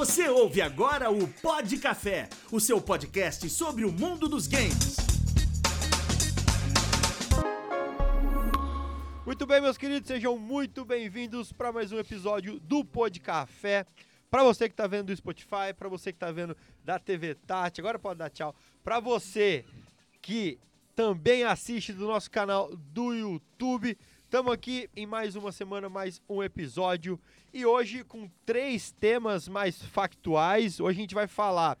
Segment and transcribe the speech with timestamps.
[0.00, 4.96] Você ouve agora o Pod Café, o seu podcast sobre o mundo dos games.
[9.26, 13.84] Muito bem, meus queridos, sejam muito bem-vindos para mais um episódio do Pod Café.
[14.30, 17.82] Para você que está vendo do Spotify, para você que está vendo da TV Tati,
[17.82, 18.56] agora pode dar tchau.
[18.82, 19.66] Para você
[20.22, 20.58] que
[20.96, 23.98] também assiste do nosso canal do YouTube,
[24.30, 27.18] estamos aqui em mais uma semana, mais um episódio
[27.52, 30.78] e hoje com três temas mais factuais.
[30.78, 31.76] Hoje a gente vai falar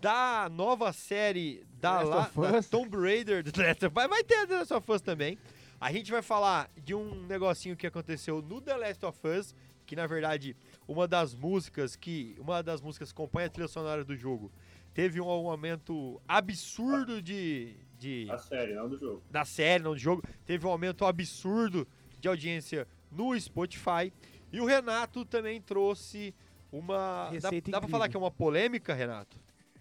[0.00, 2.62] da nova série da, La, da.
[2.64, 3.44] Tomb Raider,
[3.92, 5.38] vai, vai ter The Last of Us também.
[5.80, 9.54] A gente vai falar de um negocinho que aconteceu no The Last of Us,
[9.86, 10.56] que na verdade
[10.88, 14.50] uma das músicas que uma das músicas que acompanha a trilha sonora do jogo
[14.92, 19.22] teve um aumento absurdo de, de A série, não do jogo.
[19.30, 21.86] da série, não do jogo, teve um aumento absurdo
[22.18, 24.12] de audiência no Spotify.
[24.52, 26.34] E o Renato também trouxe
[26.70, 26.96] uma.
[27.26, 27.88] Dá, Receita dá pra incrível.
[27.90, 29.38] falar que é uma polêmica, Renato?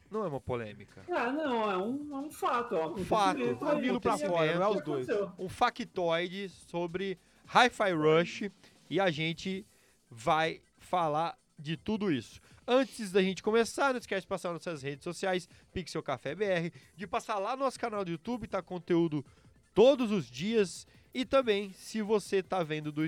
[0.10, 1.02] Não é uma polêmica.
[1.10, 2.76] Ah, não, é um, é um fato.
[2.76, 3.40] É um fato,
[3.80, 5.08] vindo pra fora, não é os dois.
[5.40, 8.52] Um factoide sobre Hi-Fi Rush.
[8.90, 9.66] E a gente
[10.10, 12.42] vai falar de tudo isso.
[12.74, 16.74] Antes da gente começar, não esquece de passar nas nossas redes sociais, Pixel Café BR,
[16.96, 19.26] de passar lá no nosso canal do YouTube, tá conteúdo
[19.74, 20.88] todos os dias.
[21.14, 23.02] E também, se você tá vendo do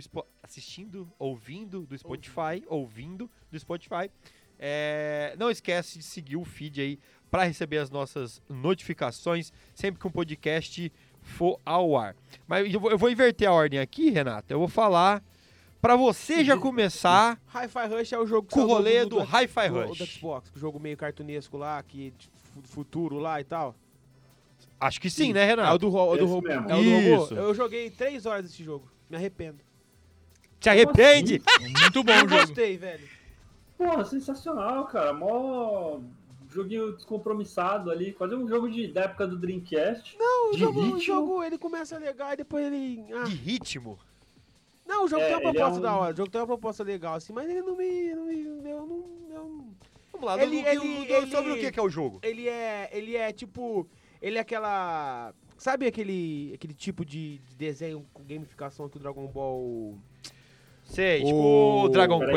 [0.44, 4.12] assistindo, ouvindo do Spotify, ouvindo do Spotify,
[4.60, 7.00] é, não esquece de seguir o feed aí
[7.32, 10.92] para receber as nossas notificações sempre que um podcast
[11.22, 12.18] for ao ar.
[12.46, 14.52] Mas eu vou, eu vou inverter a ordem aqui, Renato.
[14.52, 15.24] Eu vou falar
[15.84, 19.70] para você já começar Hi-Fi Rush é o jogo que com o rolê do Hi-Fi
[19.70, 19.98] do, Rush.
[19.98, 22.14] do Xbox, o jogo meio cartunesco lá, que
[22.54, 23.76] fu- futuro lá e tal.
[24.80, 26.48] Acho que sim, né, É o do, ro- o do Esse robô.
[26.48, 26.70] mesmo.
[26.70, 27.24] É o do robô.
[27.26, 27.34] Isso.
[27.36, 28.90] Eu joguei três horas desse jogo.
[29.10, 29.60] Me arrependo.
[30.60, 31.42] Te arrepende?
[31.82, 32.30] Muito bom o jogo.
[32.38, 33.06] gostei, velho.
[33.78, 35.12] Porra, sensacional, cara.
[35.12, 36.00] Mó
[36.50, 38.14] joguinho descompromissado ali.
[38.14, 40.18] Quase um jogo de, da época do Dreamcast.
[40.18, 43.04] Não, o De jogo, o jogo ele começa legal e depois ele.
[43.14, 43.24] ah.
[43.24, 44.00] De ritmo.
[44.86, 46.14] Não, o jogo É, tem uma ele é proposta um- da hora.
[46.14, 48.14] O jogo tem uma proposta legal, assim, mas ele não me.
[48.16, 49.04] Não me eu não,
[49.36, 49.66] eu-
[50.12, 52.20] Vamos lá, Ele- do- ele- do- sobre ele- o que que é o jogo?
[52.22, 52.90] ele é.
[52.92, 53.88] Ele é tipo.
[54.22, 55.34] Ele é aquela.
[55.58, 59.96] Sabe aquele, aquele tipo de, de desenho com gamificação que o Dragon Ball.
[60.86, 61.38] Sei, tipo
[61.86, 62.34] O- Dragon Peraí,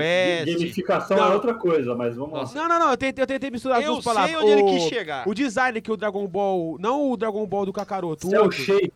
[0.46, 0.58] Quest.
[0.58, 1.32] Gamificação Não.
[1.32, 2.56] é outra coisa, mas vamos Nossa.
[2.56, 2.62] lá.
[2.62, 4.30] Não, não, não, eu tentei, eu tentei misturar as Eu duas palavras.
[4.30, 5.28] sei onde ele o, quis chegar.
[5.28, 6.76] O design que o Dragon Ball.
[6.78, 8.56] Não o Dragon Ball do Kakaroto, o Cell outro.
[8.58, 8.92] Shade,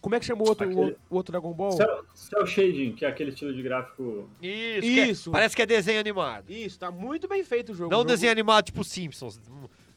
[0.00, 1.72] Como é que chama o outro, Aquele- o, outro Dragon Ball?
[1.72, 4.28] Cell, Cell Shading, que é aquele estilo de gráfico.
[4.42, 5.30] Isso, que é- Isso.
[5.30, 6.50] parece que é desenho animado.
[6.50, 7.90] Isso, tá muito bem feito o jogo.
[7.90, 9.40] Não o jogo- desenho animado tipo Simpsons.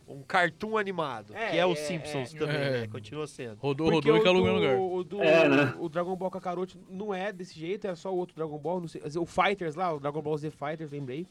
[0.08, 1.34] um- cartoon animado.
[1.34, 2.38] É, que é o é, Simpsons é.
[2.38, 2.72] também, É.
[2.82, 2.88] né?
[2.88, 3.56] Continua sendo.
[3.60, 4.78] Rodou, Porque rodou e o calou no lugar.
[4.78, 5.74] O, do, É, né?
[5.80, 8.90] o Dragon Ball Kakaroto não é desse jeito, é só o outro Dragon Ball, não
[8.90, 11.26] sei, o Fighters lá, o Dragon Ball Z Fighters, lembrei,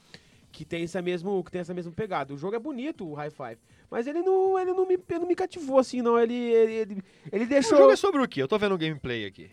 [0.53, 2.34] que tem essa mesmo, que tem essa mesma pegada.
[2.34, 3.59] O jogo é bonito, o High Five,
[3.91, 6.19] mas ele não, ele não me, ele não me cativou assim, não.
[6.19, 7.03] Ele, ele, ele,
[7.33, 7.78] ele O deixou.
[7.78, 8.43] jogo é sobre o quê?
[8.43, 9.50] Eu tô vendo o gameplay aqui.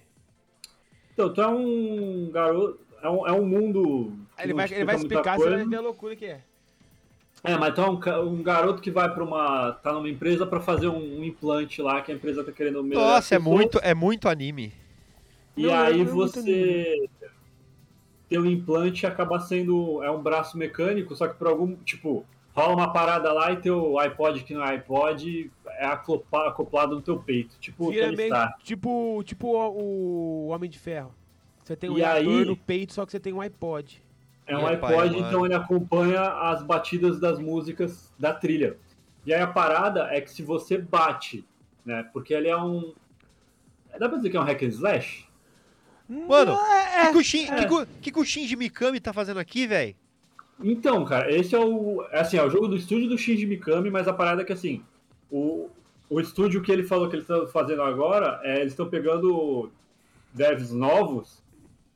[1.14, 2.80] Então, tu é um garoto.
[3.02, 4.14] É um, é um mundo.
[4.40, 5.70] Ele vai, ele vai explicar, você vai coisa.
[5.70, 6.42] ver a loucura que é.
[7.44, 9.72] É, mas tu é um, um garoto que vai pra uma.
[9.74, 13.08] tá numa empresa pra fazer um, um implante lá, que a empresa tá querendo melhorar.
[13.08, 14.74] Nossa, é muito, é muito anime.
[15.56, 17.10] E Não, aí não é muito você
[18.30, 22.26] tem um implante e acaba sendo é um braço mecânico, só que por algum tipo
[22.54, 27.02] rola uma parada lá e teu iPod que não é iPod é acopla- acoplado no
[27.02, 28.34] teu peito, tipo o Vira meio,
[28.64, 31.14] tipo, tipo o, o Homem de Ferro.
[31.64, 34.02] Você tem um E aí- no peito, só que você tem um iPod.
[34.48, 35.28] É um Meu pai iPod, amado.
[35.28, 38.78] então ele acompanha as batidas das músicas da trilha.
[39.26, 41.46] E aí a parada é que se você bate,
[41.86, 42.94] né, porque ele é um
[44.00, 45.27] dá pra dizer que é um hack and slash?
[46.10, 47.56] Mano, é, o Shin, é.
[47.56, 49.96] que, que o- que o Shinji Mikami tá fazendo aqui, velho?
[50.64, 52.04] Então, cara, esse é o.
[52.12, 54.54] é Assim, é o jogo do estúdio do Shinji Mikami, mas a parada é que
[54.54, 54.84] assim,
[55.30, 55.70] o,
[56.10, 59.72] o estúdio que ele falou que eles estão fazendo agora, é, eles estão pegando
[60.34, 61.44] devs novos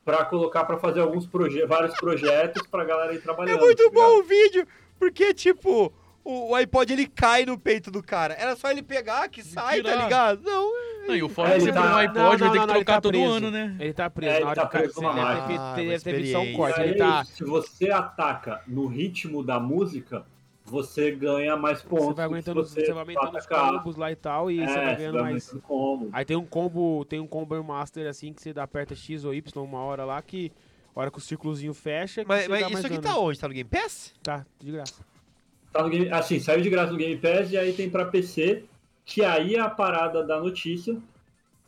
[0.04, 3.60] pra colocar pra fazer alguns proje vários projetos pra galera ir É trabalhando.
[3.60, 4.66] muito tá bom o vídeo,
[4.98, 5.92] porque, tipo,
[6.24, 8.34] o, o iPod ele cai no peito do cara.
[8.34, 10.42] Era só ele pegar que sai, tá ligado?
[10.42, 10.72] Não,
[11.06, 12.38] Não, e o foda É, é que ele você tá- põe um iPod, vai ter
[12.38, 13.32] que ele trocar tá todo preso.
[13.32, 13.76] ano, né?
[13.80, 14.32] Ele tá preso.
[14.32, 16.78] É, ele na hora tá preso você numa deve ter Ah, visto um corte.
[16.80, 17.24] E Ele aí, tá.
[17.24, 20.24] se você ataca no ritmo da música,
[20.64, 22.06] você ganha mais pontos.
[22.06, 24.74] Você vai aumentando, se você vai aumentando os combos lá e tal, e É, você
[24.74, 25.50] vai ganhando mais.
[25.64, 26.08] combo.
[26.12, 29.34] Aí tem um combo, tem um combo master assim que você dá aperta X ou
[29.34, 30.52] Y uma hora lá que
[30.94, 33.14] a hora que o círculozinho fecha, que mas, você mas dá isso mais aqui dano.
[33.14, 33.38] tá onde?
[33.40, 34.14] Tá no Game Pass?
[34.22, 34.94] Tá, de graça.
[35.72, 38.64] Tá no Game, assim, saiu de graça no Game Pass e aí tem pra PC,
[39.04, 40.96] que aí é a parada da notícia,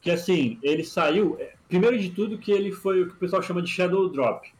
[0.00, 3.42] que assim, ele saiu, é, primeiro de tudo que ele foi o que o pessoal
[3.42, 4.52] chama de Shadow Drop.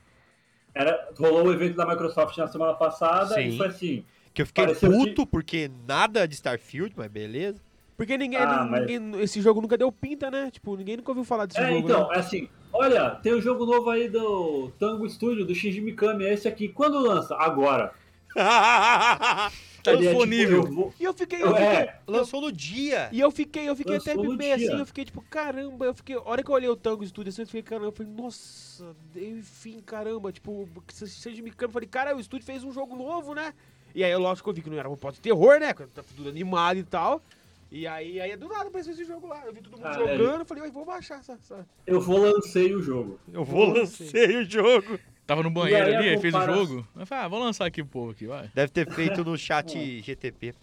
[0.75, 3.49] era, rolou o evento da Microsoft na semana passada Sim.
[3.49, 4.05] e foi assim.
[4.33, 7.61] Que eu fiquei puto porque nada de Starfield, mas beleza.
[7.97, 10.51] Porque ninguém, Ah, não- mas- ninguém- esse jogo nunca deu pinta, né?
[10.51, 11.79] Tipo, ninguém nunca ouviu falar desse É, jogo.
[11.89, 12.17] então, né?
[12.17, 16.35] é assim, olha, tem o jogo novo aí do Tango Studio, do Shinji Mikami, é
[16.35, 16.67] esse aqui.
[16.69, 17.37] Quando lança?
[17.37, 17.93] Agora.
[18.35, 23.11] Tá Ele é, tipo, eu vou- E eu fiquei, eu fiquei, É, Lançou no dia.
[23.13, 24.69] E eu fiquei, eu fiquei até Lançou meio dia.
[24.69, 26.17] assim, eu fiquei tipo, caramba, eu fiquei.
[26.17, 28.97] A hora que eu olhei o Tango Studio assim, eu fiquei, caramba, eu falei, nossa,
[29.15, 33.53] enfim, caramba, tipo, seja me eu falei, cara, o estúdio fez um jogo novo, né?
[33.95, 35.75] E aí, lógico que eu vi que não era um pote de terror, né?
[35.75, 37.23] Porque tá tudo animado e tal.
[37.71, 39.43] E aí, aí do nada apareceu esse jogo lá.
[39.45, 41.35] Eu vi todo mundo Ah, jogando, eu falei, vou baixar essa.
[41.35, 41.67] essa...
[41.87, 43.19] eu vou lancei o jogo.
[43.33, 44.99] Eu vou lancei o jogo.
[45.27, 46.87] Tava no banheiro E aí ali, aí fez o jogo.
[46.97, 48.51] Eu falei, ah, vou lançar aqui o povo aqui, vai.
[48.55, 50.55] Deve ter feito no chat GTP.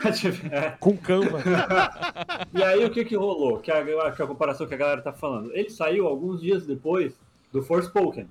[0.80, 1.42] Com Canva.
[2.54, 3.58] E aí o que que rolou?
[3.58, 5.54] Que a, que a comparação que a galera tá falando.
[5.54, 7.14] Ele saiu alguns dias depois
[7.52, 8.28] do Forspoken.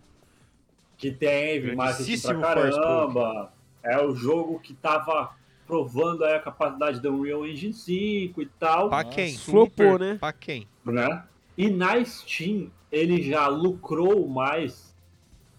[0.97, 3.53] Que tem marketing pra caramba.
[3.83, 5.35] É o jogo que tava
[5.65, 8.89] provando aí a capacidade da Unreal Engine 5 e tal.
[8.89, 9.37] Pra quem?
[9.37, 10.17] Flopou, né?
[10.19, 10.67] Pra quem?
[10.85, 11.23] né?
[11.57, 14.90] E na Steam ele já lucrou mais,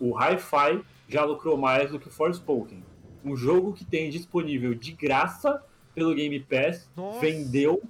[0.02, 2.82] o Hi-Fi já lucrou mais do que o Forspoken.
[3.24, 5.62] Um jogo que tem disponível de graça
[5.94, 7.20] pelo Game Pass, Nossa.
[7.20, 7.80] vendeu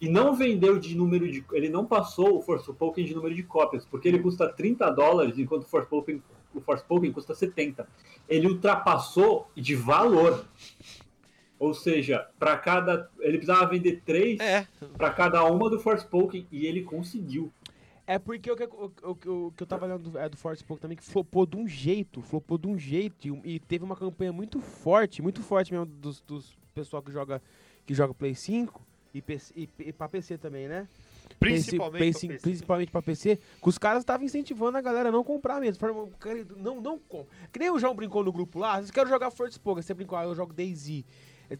[0.00, 1.44] e não vendeu de número de.
[1.52, 5.64] Ele não passou o Forspoken de número de cópias, porque ele custa 30 dólares, enquanto
[5.64, 6.22] o Forspoken,
[6.54, 7.88] o Forspoken custa 70.
[8.28, 10.44] Ele ultrapassou de valor.
[11.58, 13.10] Ou seja, para cada.
[13.18, 14.64] Ele precisava vender três É,
[14.96, 17.52] para cada uma do Forspoken e ele conseguiu.
[18.10, 19.10] É porque o que, o, o,
[19.46, 22.22] o, que eu tava lendo do, é, do Forspoken também, que flopou de um jeito,
[22.22, 25.84] flopou de um jeito, e, um- e teve uma campanha muito forte, muito forte mesmo
[25.84, 27.42] dos, dos pessoal que joga,
[27.84, 28.80] que joga Play 5
[29.12, 30.88] e, PC, e, e pra PC também, né?
[31.38, 31.98] principalmente.
[31.98, 32.42] Play pra 5, PC.
[32.42, 35.78] principalmente pra PC, que os caras estavam incentivando a galera a não comprar mesmo.
[35.78, 37.28] Falaram, "Cara, não, não compra.
[37.52, 40.24] Que nem o João brincou no grupo lá, vocês querem jogar Forspoken, você brincou, ah,
[40.24, 41.04] eu jogo DayZ.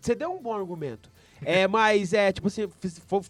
[0.01, 1.11] Você deu um bom argumento.
[1.43, 2.69] É, mas é, tipo assim,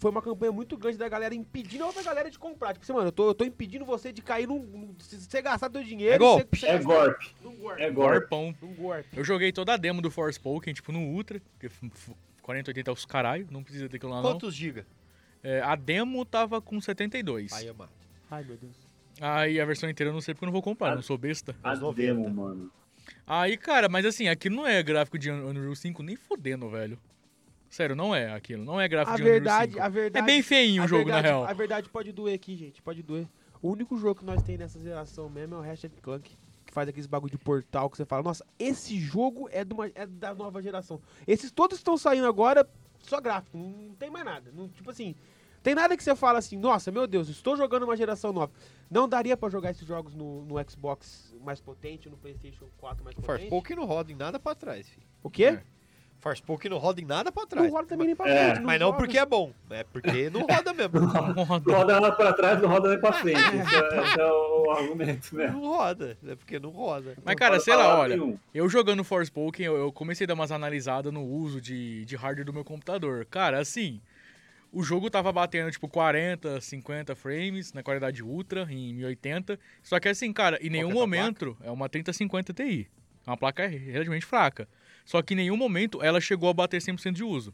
[0.01, 2.73] foi uma campanha muito grande da galera impedindo a outra galera de comprar.
[2.73, 4.59] Tipo assim, mano, eu tô, eu tô impedindo você de cair num.
[4.61, 6.15] num- se você gastar teu dinheiro.
[6.15, 6.59] É golpe.
[6.59, 6.79] você- você É.
[6.79, 7.33] Num golpe.
[7.79, 7.91] É.
[7.91, 9.09] Num golpe.
[9.17, 12.13] Eu joguei toda a demo do Forspoken, tipo, no Ultra, porque f- f-
[12.43, 14.31] 4080 é os caralho, não precisa ter aquilo lá não.
[14.31, 14.87] Quantos giga?
[15.43, 17.53] É, a demo tava com 72.
[17.53, 17.91] Aí, mano.
[18.31, 18.75] Ai, meu Deus.
[19.21, 20.95] Aí a versão inteira eu não sei porque eu não vou comprar, Ah.
[20.95, 21.55] não sou besta.
[21.63, 22.07] A Aos 90.
[22.15, 22.71] demo, mano.
[23.27, 26.99] Aí, cara, mas assim, aquilo não é gráfico de Un- Unreal 5 nem fodendo, velho.
[27.71, 28.65] Sério, não é aquilo.
[28.65, 29.85] Não é gráfico A de Unreal verdade, 5.
[29.85, 30.23] a verdade.
[30.25, 31.45] É bem feinho o jogo, verdade, na real.
[31.45, 32.81] A verdade pode doer aqui, gente.
[32.81, 33.27] Pode doer.
[33.61, 36.31] O único jogo que nós tem nessa geração mesmo é o Ratchet Clank.
[36.65, 40.07] Que faz aqueles bagulho de portal que você fala, nossa, esse jogo é, uma- é
[40.07, 41.01] da nova geração.
[41.27, 42.69] Esses todos estão saindo agora,
[43.01, 44.51] só gráfico, não, não tem mais nada.
[44.55, 45.15] Não, tipo assim,
[45.69, 48.51] tem nada que você fala assim, nossa, meu Deus, estou jogando uma geração nova.
[48.91, 53.15] Não daria pra jogar esses jogos no, no Xbox mais potente, no Playstation 4 mais
[53.15, 53.41] potente?
[53.51, 55.07] Forspoken não roda em nada pra trás, filho.
[55.23, 55.45] O quê?
[55.45, 55.63] É.
[56.21, 57.71] Forspoken não roda em nada pra Não trás.
[57.71, 58.65] roda também nem pra É, frente.
[58.65, 61.01] Mas não porque é bom, é porque não roda mesmo.
[61.45, 61.73] Roda.
[61.77, 63.39] Roda lá pra trás, não roda nem pra frente.
[63.61, 65.61] Esse é, esse é o argumento mesmo.
[65.61, 67.15] Não roda, é porque não roda.
[67.23, 68.39] Mas, cara, Não sei pode lá, olha, nenhum.
[68.55, 72.47] eu jogando Forspoken, eu, eu comecei a dar umas analisadas no uso de, de hardware
[72.47, 73.27] do meu computador.
[73.27, 74.01] Cara, assim,
[74.73, 79.59] o jogo tava batendo, tipo, 40, 50 frames na qualidade ultra, em 1080.
[79.83, 82.89] Só que, assim, cara, em nenhum que momento é uma 3050 Ti.
[83.27, 84.69] É uma placa relativamente fraca.
[85.05, 87.53] Só que em nenhum momento ela chegou a bater 100% de uso.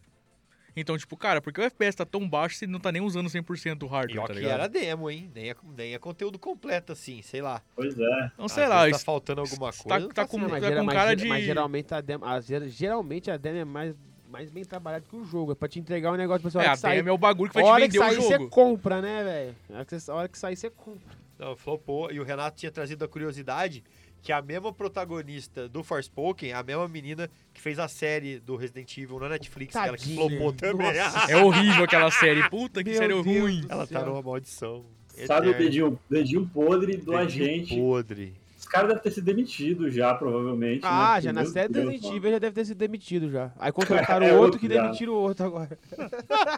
[0.76, 3.76] Então, tipo, cara, porque o FPS tá tão baixo se não tá nem usando 100%
[3.76, 4.54] do hardware, ó tá que ligado?
[4.54, 5.30] era demo, hein?
[5.32, 7.62] Nem é, nem é conteúdo completo assim, sei lá.
[7.76, 8.30] Pois é.
[8.34, 10.00] Então, sei Às lá, tá faltando alguma tá- coisa.
[10.00, 12.24] não tá faço com- Não, mas, tá com mas cara de- mas geralmente a demo,
[12.24, 13.94] a gera- geralmente a demo é mais,
[14.34, 15.52] mais bem trabalhada que o jogo.
[15.52, 16.58] É pra te entregar um negócio pra você.
[16.58, 18.14] É, hora a que sair, é o bagulho que vai hora te que vender o
[18.16, 18.48] sair, você jogo.
[18.50, 19.56] compra, né, velho?
[19.70, 21.14] A hora que você- a hora que sair, você compra.
[21.38, 22.10] Não, flopou.
[22.10, 23.84] E o Renato tinha trazido a curiosidade
[24.22, 28.96] que a mesma protagonista do Forspoken, a mesma menina que fez a série do Resident
[28.98, 30.28] Evil na Netflix, ela que Tadinha.
[30.28, 30.92] flopou também.
[30.96, 31.30] Nossa.
[31.30, 32.48] É horrível aquela série.
[32.48, 33.64] Puta que Meu série Deus ruim.
[33.68, 34.84] ela tá numa maldição.
[35.26, 35.64] Sabe o eterna.
[35.66, 37.76] dedinho, dedinho podre do Dedinho agente?
[37.76, 38.34] podre.
[38.74, 40.80] Os caras devem ter sido demitidos já, provavelmente.
[40.82, 41.20] Ah, né?
[41.22, 42.04] já na série Resident.
[42.16, 43.52] Evil já deve ter sido demitido já.
[43.58, 44.82] Aí contrataram É outro outro que já.
[44.82, 45.78] demitiram o outro agora.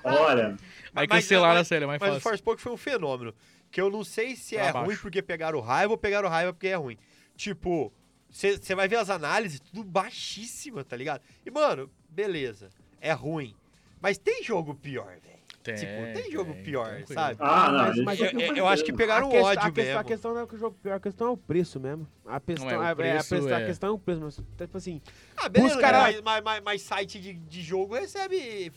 [0.03, 0.57] Olha,
[0.95, 2.31] Aí Mas- cancelaram mas- a série, é mais Mas o fácil.
[2.31, 3.35] Forspoken foi um fenômeno.
[3.71, 6.69] Que eu não sei se é Pra ruim porque pegaram raiva ou pegaram raiva porque
[6.69, 6.97] é ruim.
[7.37, 7.93] Tipo,
[8.31, 11.21] você vai ver as análises, tudo baixíssima, tá ligado?
[11.45, 12.71] E, mano, beleza.
[13.01, 13.55] É ruim.
[14.01, 15.37] Mas tem jogo pior, velho.
[15.67, 17.15] Tem, tipo, tem jogo pior, tranquilo.
[17.21, 17.37] sabe?
[17.41, 17.79] ah, não.
[17.85, 19.85] Mas- mas Eu, é eu- eu eu acho que pegaram a, quest- ódio a, questão,
[19.85, 19.99] mesmo.
[20.01, 22.07] a questão não é que o jogo pior, a questão é o preço mesmo.
[22.25, 24.21] A questão, é, o é, é, a, preço questão, a é- questão é o preço,
[24.23, 25.03] mas tipo assim,
[25.37, 28.73] Ah, beleza, Os cara- mas, mas, mas- mas site de, de jogo recebe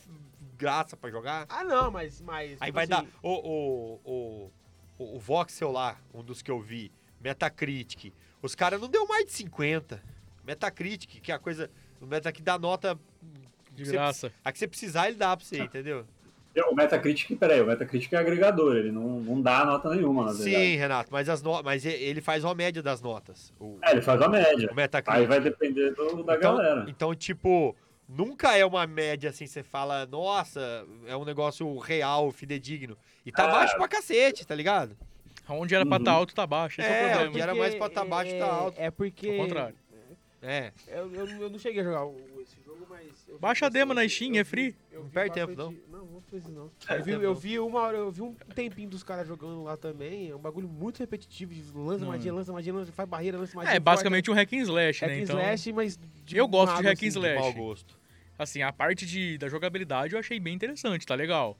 [0.58, 1.46] graça pra jogar.
[1.50, 3.06] ah não, mas mas Aí tipo vai assim, dar.
[3.24, 4.52] O, o, o,
[4.98, 6.92] o, o Voxel lá, um dos que eu vi,
[7.22, 10.02] Metacritic, Os caras não deu mais de 50.
[10.46, 11.70] Metacritic, que é a coisa.
[12.02, 12.98] O Metacritic dá nota.
[13.72, 14.32] De Você- graça.
[14.44, 16.06] A que você precisar, ele dá pra você, entendeu?
[16.70, 20.50] O Metacritic, peraí, o Metacritic é agregador, ele não, não dá nota nenhuma, na verdade.
[20.56, 21.62] Sim, Renato, mas, as no...
[21.64, 23.54] mas ele faz uma média das notas.
[23.60, 24.70] O, É, ele faz a média.
[24.72, 25.20] o Metacritic.
[25.22, 26.86] Aí vai depender do, da então, galera.
[26.90, 27.76] então, tipo,
[28.08, 32.98] nunca é uma média assim, você fala, nossa, é um negócio real, fidedigno.
[33.26, 33.52] E tá Ah.
[33.52, 34.98] baixo pra cacete, tá ligado?
[35.48, 36.02] Onde era pra Uhum.
[36.02, 36.82] estar alto, tá baixo.
[36.82, 37.44] Esse é, É, o onde problema.
[37.52, 38.76] era mais pra tá Porque, baixo, tá é- alto.
[38.82, 39.30] É porque.
[39.30, 39.76] Ao contrário.
[40.42, 40.72] É.
[40.88, 42.06] Eu, eu, eu não cheguei a jogar
[42.42, 43.10] esse jogo, mas.
[43.42, 44.76] Baixa a demo na Steam, eu é free.
[44.92, 45.74] eu Não perde tempo, Não,
[46.38, 46.70] isso não.
[46.86, 49.64] Perde Eu vi, tempo, eu vi uma hora, eu vi um tempinho dos caras jogando
[49.64, 50.30] lá também.
[50.30, 51.54] É um bagulho muito repetitivo.
[51.54, 52.34] de Lança Não, magia, é.
[52.34, 53.74] lança magia, lança, faz barreira, lança magia.
[53.76, 55.18] É, basicamente um hack and slash, Hack né?
[55.18, 56.00] and Então, slash, mas.
[56.26, 57.20] de Eu gosto de hack and assim.
[57.20, 57.40] slash.
[57.40, 57.98] Mau gosto.
[58.38, 61.58] assim, a parte de, da jogabilidade eu achei bem interessante, tá legal.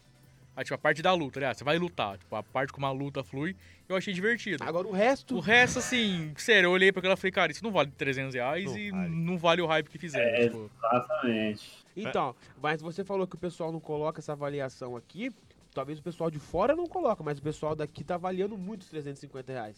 [0.56, 2.18] A, tipo, a parte da luta, aliás, você vai lutar.
[2.18, 3.56] Tipo, a parte como a luta flui,
[3.88, 4.62] eu achei divertido.
[4.64, 5.36] Agora o resto.
[5.38, 8.34] O resto, assim, sério, eu olhei pra aquela e falei, cara, isso não vale 300
[8.36, 9.10] reais Não e vale.
[9.10, 10.26] não vale o hype que fizeram.
[10.36, 10.70] É, tipo.
[10.84, 11.79] Exatamente.
[11.96, 15.32] Então, mas você falou que o pessoal não coloca essa avaliação aqui.
[15.74, 18.90] Talvez o pessoal de fora não coloca, mas o pessoal daqui tá avaliando muito os
[18.90, 19.78] 350 reais.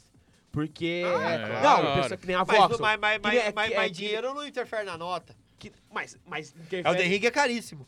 [0.51, 1.03] Porque.
[1.06, 1.88] Ah, é- é, não, claro.
[1.89, 2.80] o pessoal que nem a Mas, Voxel.
[2.80, 5.36] mas, mas, mas, é mas, que- mas é que- dinheiro não interfere na nota.
[5.60, 6.98] que- mas, mas É o interfere.
[6.98, 7.88] The Ring é caríssimo.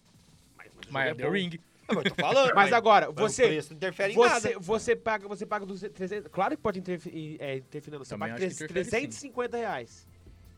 [0.58, 1.32] mas o Mas é The bom.
[1.32, 1.60] Ring.
[1.90, 2.56] É, mas eu tô falando.
[2.56, 4.60] Mas agora, você- O preço não interfere em Você, nada.
[4.60, 8.30] você paga, você paga dos 300, claro que pode interferir, é, interferir não, você Também
[8.30, 8.92] paga acho que tre- interfere, sim.
[8.92, 10.08] 350 reais.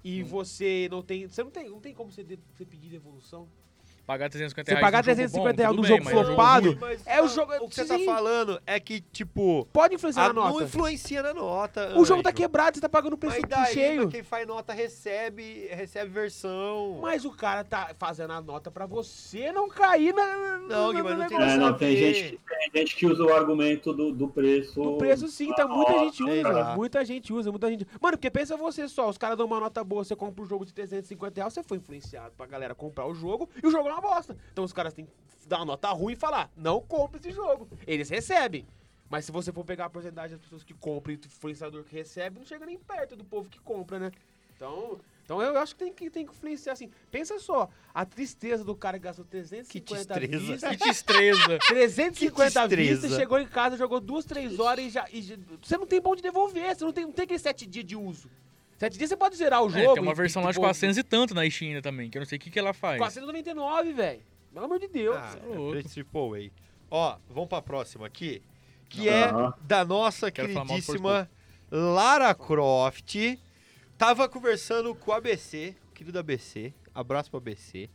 [0.06, 3.50] E você não tem, você não tem, não tem como você, de- você pedir devolução.
[4.06, 4.86] Pagar 350 Você reais.
[4.86, 6.98] pagar num jogo 350 bom, reais bem, jogo é um jogo flopado, ruim.
[7.08, 8.06] É o jogo- O que você tá sim.
[8.06, 9.68] falando é que, tipo.
[9.74, 10.64] Pode influenciar a- na não nota.
[10.64, 11.94] influencia na nota.
[11.98, 14.04] O jogo tá quebrado, você tá pagando o preço Mas daí, cheio.
[14.04, 17.00] mas quem faz nota recebe, recebe versão.
[17.02, 21.16] Mas o cara tá fazendo a nota pra você não cair na, Não, mas no
[21.18, 21.38] não tem.
[21.38, 22.40] É, nada não, tem gente,
[22.72, 24.82] tem gente que usa o argumento do, do preço.
[24.82, 26.50] O preço sim, tá, muita gente sei usa.
[26.52, 26.76] lá.
[26.76, 27.88] Muita gente usa, muita gente.
[28.00, 30.64] Mano, porque pensa você só, os caras dão uma nota boa, você compra um jogo
[30.66, 33.95] de 350 reais, você foi influenciado pra galera comprar o jogo e o jogo é
[33.96, 34.38] uma bosta.
[34.52, 35.12] Então os caras têm que
[35.48, 37.68] dar uma nota ruim e falar, não compre esse jogo.
[37.86, 38.66] Eles recebem.
[39.10, 41.96] Mas se você for pegar a porcentagem das pessoas que compram e do influenciador que
[41.96, 44.12] recebe, não chega nem perto do povo que compra, né?
[44.56, 46.90] Então, então eu acho que tem que, tem que influenciar assim.
[47.12, 50.38] Pensa só, a tristeza do cara que gastou 350 destreza.
[50.40, 50.70] vistas.
[50.78, 51.60] Que destreza.
[51.68, 55.78] 350 Que vistas, chegou em casa, jogou duas, três horas e já, e já- Você
[55.78, 58.30] não tem bom de devolver, você não tem, não tem aquele sete dias de uso.
[58.78, 59.94] Sete dias você pode zerar o É, jogo.
[59.94, 60.76] tem uma versão e lá de devolver.
[60.76, 62.74] 400 e tanto na Steam ainda também, que eu não sei o que, que ela
[62.74, 62.98] faz.
[62.98, 64.22] 499, velho.
[64.54, 65.16] Pelo amor de Deus.
[65.18, 65.78] Ah, é louco.
[65.78, 66.52] é Triple Way.
[66.92, 68.42] Ó, vamos pra próxima aqui.
[68.90, 69.54] Que é Aham.
[69.62, 71.30] da nossa Quero queridíssima
[71.72, 73.16] Lara Croft.
[73.98, 76.74] Tava conversando com o ABC, querido ABC.
[76.94, 77.90] Abraço pro ABC.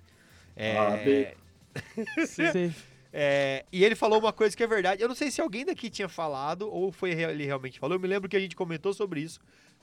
[0.57, 1.37] É, B.
[2.27, 2.75] Sim.
[3.13, 5.01] é, e ele falou uma coisa que é verdade.
[5.03, 7.97] Eu não sei se alguém daqui tinha falado ou foi ele realmente falou.
[7.97, 9.41] Eu me lembro que a gente comentou sobre isso.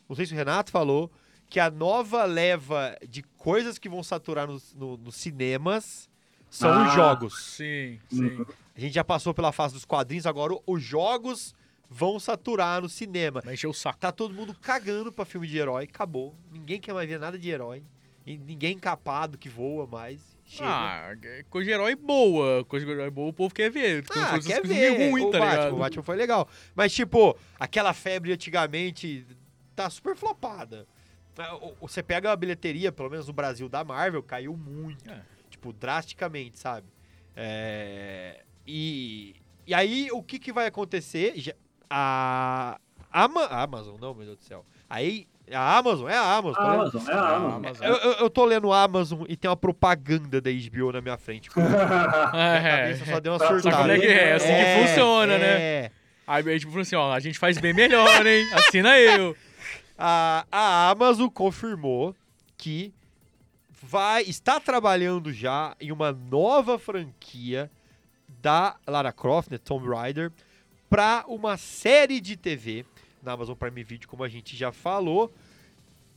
[0.07, 1.11] Não sei se o Renato falou.
[1.49, 6.09] Que a nova leva de coisas que vão saturar nos, no- nos cinemas
[6.49, 6.95] são os Ah.
[6.95, 7.41] jogos.
[7.55, 8.45] Sim, sim.
[8.75, 11.55] A gente já passou pela fase dos quadrinhos, agora os jogos
[11.89, 13.39] vão saturar no cinema.
[13.43, 13.97] Vai encher o saco.
[13.97, 16.35] Tá todo mundo cagando pra filme de herói, acabou.
[16.51, 17.81] Ninguém quer mais ver nada de herói.
[18.25, 20.19] E ninguém encapado que voa mais.
[20.43, 20.69] Chega.
[20.69, 22.65] Ah, é coisa de herói boa.
[22.65, 24.03] Coisa de herói boa o povo quer ver.
[24.11, 25.09] Ah, quer que ver.
[25.11, 25.73] ruim, o tá Batman, ligado?
[25.75, 26.49] o Batman foi legal.
[26.75, 29.25] Mas, tipo, aquela febre antigamente
[29.77, 30.86] tá super flopada.
[31.62, 35.10] O- Você pega a bilheteria, pelo menos no Brasil, da Marvel, caiu muito.
[35.10, 35.22] É.
[35.50, 36.88] Tipo, drasticamente, sabe?
[37.36, 41.55] É, E, e aí, o que, que vai acontecer?
[41.89, 42.77] A...
[43.13, 43.46] Ama...
[43.46, 44.65] a Amazon, não, meu Deus do céu.
[44.89, 46.55] Aí, a Amazon, é a Amazon.
[46.55, 47.88] tô A lendo- Amazon, é a Amazon.
[47.88, 51.17] Eu, eu, eu tô lendo a Amazon e tem uma propaganda da HBO na minha
[51.17, 51.50] frente.
[51.55, 51.67] Minha
[52.34, 53.77] É, cabeça só deu uma Sabe surtada.
[53.84, 54.29] como é que é?
[54.29, 55.91] É assim que funciona, né?
[56.27, 58.46] Aí a gente falou assim, ó, a gente faz bem melhor, hein?
[58.53, 59.34] Assina eu.
[59.98, 62.13] A, a Amazon confirmou
[62.57, 62.93] que
[63.81, 67.72] vai está trabalhando já em uma nova franquia
[68.41, 70.31] da Lara Croft, né, Tomb Raider,
[70.89, 72.86] para uma série de TV
[73.24, 75.34] na Amazon Prime Video, como a gente já falou.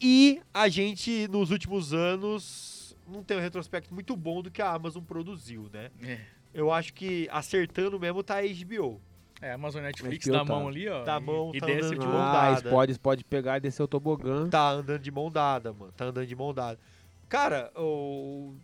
[0.00, 4.72] E a gente, nos últimos anos, não tem um retrospecto muito bom do que a
[4.72, 5.90] Amazon produziu, né?
[6.02, 6.18] É,
[6.52, 9.00] Eu acho que acertando mesmo tá a HBO.
[9.40, 10.44] É Amazon Netflix na tá.
[10.44, 11.02] mão ali, ó.
[11.02, 12.14] Tá e- mão, e tá desce andando de de mão.
[12.16, 12.70] mão Ah, dada.
[12.70, 14.48] pode, pode pegar e descer o tobogã.
[14.48, 15.92] Tá andando de mão dada, mano.
[15.96, 16.78] Tá andando de mão dada.
[17.28, 18.54] Cara, o.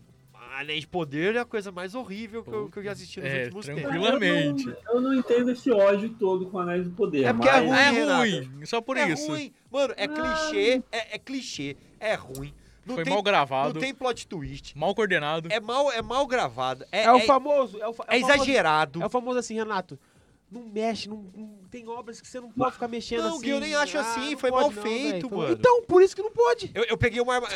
[0.59, 3.29] Anéis de Poder é a coisa mais horrível que eu, que eu já assisti nos
[3.29, 3.91] É, últimos tranquilo.
[3.91, 4.09] tempos.
[4.09, 4.65] Tranquilamente.
[4.69, 7.25] Eu não, eu não entendo esse ódio todo com Anéis do Poder.
[7.25, 7.67] É porque é mas-
[7.97, 9.27] ruim, É ruim, só por é isso.
[9.29, 9.53] ruim.
[9.71, 12.55] Mano, é clichê, é, é clichê, é ruim.
[12.87, 14.79] Não Foi tem, mal não gravado, tem plot twist.
[14.79, 15.49] mal coordenado.
[15.53, 16.87] É mal, é mal gravado.
[16.91, 17.79] É, É, o é- famoso.
[17.83, 19.03] É, o, fa- é o famoso- exagerado.
[19.03, 19.99] É o famoso assim, Renato.
[20.51, 23.43] Não mexe, não, não- tem obras que você não pode ficar mexendo Não, assim.
[23.43, 25.27] Gui, eu nem acho Ah, assim, não foi pode mal não, feito.
[25.27, 25.53] Então- mano.
[25.53, 26.71] Então, por isso que não pode.
[26.75, 27.49] Eu, eu peguei uma arma.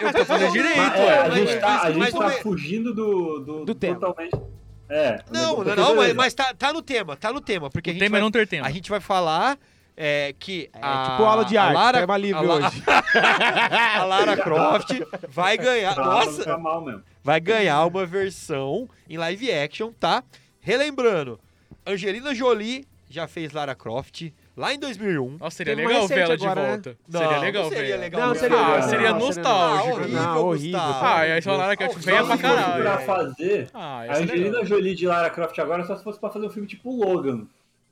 [0.00, 2.40] Eu Tá fazendo direito, Mas, ué, é, a gente tá, a gente não tá é-
[2.42, 4.00] fugindo do, do, Do tema.
[4.00, 4.36] totalmente.
[4.88, 5.22] É.
[5.30, 7.68] Não, não, não, mas, mas tá, tá no tema, tá no tema.
[7.68, 8.66] Porque a O gente tema vai, é não ter tema.
[8.66, 9.58] A gente vai falar
[9.94, 10.70] é, que.
[10.72, 12.82] É a, tipo aula de a arte, Lara, tema livre a hoje.
[13.98, 14.88] a Lara Croft
[15.28, 15.94] vai ganhar.
[15.94, 16.42] Tá, Nossa!
[16.44, 17.02] Tá mal mesmo.
[17.22, 20.24] vai ganhar uma versão em live action, tá?
[20.60, 21.38] Relembrando,
[21.88, 25.38] Angelina Jolie já fez Lara Croft lá em 2001.
[25.38, 26.68] Nossa, seria legal ver ela de agora, né?
[26.72, 26.98] volta.
[27.08, 28.00] Não, seria não legal seria ver ela.
[28.00, 28.76] legal Não, seria, ela.
[28.76, 29.48] Ah, seria não, nostálgico.
[29.88, 30.78] Ah, horrível, Não, horrível.
[30.80, 31.06] Gustavo.
[31.06, 32.82] Ah, e aí só a Lara Croft Ah, veio pra caralho.
[32.82, 33.04] pra é.
[33.06, 34.66] fazer, Ah, a ser Angelina legal.
[34.66, 37.46] Jolie de Lara Croft agora só se fosse pra fazer um filme tipo Logan.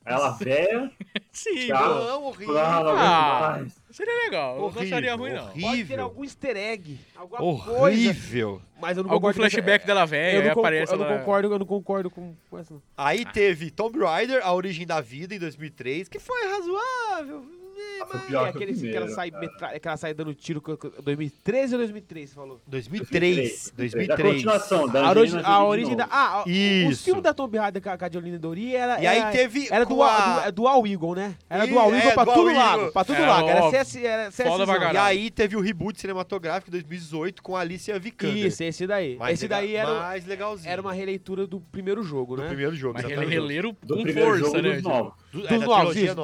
[0.05, 0.91] Ela velha,
[1.31, 1.83] Sim, Tchau.
[1.83, 2.05] pô.
[2.05, 2.57] Não, horrível.
[2.59, 3.61] ah, não Ah.
[3.97, 4.51] Seria legal.
[4.55, 5.43] Eu não Horrível, acharia ruim, não.
[5.45, 5.69] horrível.
[5.69, 7.79] Pode ter algum easter egg, alguma coisa.
[7.81, 8.61] Horrível.
[8.79, 11.17] Mas eu não Algum flashback dela Eu velha, não, aí concor- aparece eu não ela-
[11.19, 12.73] concordo, eu não concordo com, com essa.
[12.75, 12.81] não.
[12.95, 17.43] Aí teve Tomb Raider, A Origem da Vida, em 2003, que foi razoável.
[17.77, 20.13] É, Foi mas- pior É que o aquele que ela sai, metra- que ela sai
[20.13, 20.61] dando tiro.
[20.61, 22.59] com- com- 2013 ou 2003, você falou?
[22.65, 23.71] 2003.
[23.73, 24.33] A 2003.
[24.35, 26.07] continuação da A, Angelina a origem da.
[26.09, 26.89] Ah, o- Isso.
[26.91, 29.01] os filmes da Tomb Raider com a a Jolene Dori era.
[29.01, 31.35] E aí era- teve Era do, a- do, do All Eagle, né?
[31.49, 32.49] Era do All Eagle é, pra do tudo.
[32.49, 32.91] Eagle.
[32.91, 33.49] Pra tudo Era lago.
[33.49, 33.69] Era.
[33.69, 34.05] CS.
[34.05, 38.45] Era CS E aí teve o reboot cinematográfico de 2018 com a Alicia Vikander.
[38.47, 39.17] Isso, esse daí.
[39.17, 40.71] Mais esse legal- daí era, mais legalzinho.
[40.71, 42.47] era uma releitura do primeiro jogo, do né?
[42.47, 42.93] primeiro jogo.
[42.95, 44.73] Mas releiro Do com primeiro força, jogo né?
[44.75, 45.13] dos novos.
[45.31, 46.23] Do- é, Dos da novos, trilogia isso, da,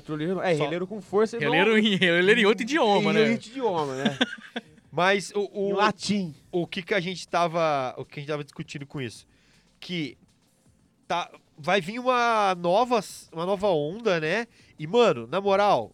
[0.00, 0.46] trilogia nova.
[0.64, 1.36] Releiro com força.
[1.36, 3.30] e não- Releiro em, releiro em outro idioma, em né?
[3.30, 4.18] outro idioma, né?
[4.90, 6.34] Mas o, em o, latim.
[6.50, 9.26] o que que a gente tava, o que a gente tava discutindo com isso?
[9.78, 10.16] Que
[11.06, 13.00] tá, vai vir uma nova,
[13.32, 14.46] uma nova onda, né?
[14.78, 15.92] E, mano, na moral,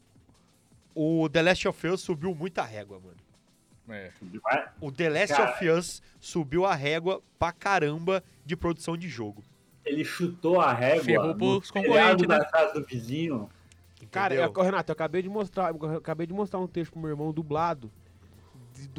[0.95, 3.17] o The Last of Us subiu muita régua, mano.
[3.89, 4.11] É.
[4.81, 5.51] O The Last Cara.
[5.51, 9.43] of Us subiu a régua pra caramba de produção de jogo.
[9.85, 12.39] Ele chutou a régua Ferrou no telhado concorrentes, né?
[12.39, 13.51] da casa do vizinho.
[14.13, 14.53] Cara, entendeu?
[14.55, 17.33] eu, Renato, eu acabei de mostrar, eu acabei de mostrar um texto pro meu irmão
[17.33, 17.91] dublado.